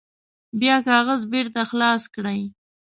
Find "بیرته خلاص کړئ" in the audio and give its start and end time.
1.31-2.41